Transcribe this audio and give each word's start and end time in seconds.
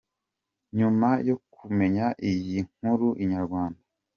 Nyuma 0.77 1.09
yo 1.27 1.35
kumenya 1.53 2.05
iyi 2.31 2.59
nkuru, 2.75 3.07
inyarwanda. 3.23 3.81